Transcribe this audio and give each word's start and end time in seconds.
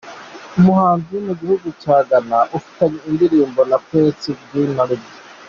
Umuhanzi 0.59 1.07
wo 1.13 1.19
mu 1.27 1.33
gihugu 1.39 1.67
cya 1.81 1.95
Ghana 2.07 2.39
ufitanye 2.57 2.99
indirimbo 3.09 3.61
na 3.69 3.77
Princes 3.85 4.39
du 4.49 4.61
Nord. 4.75 5.01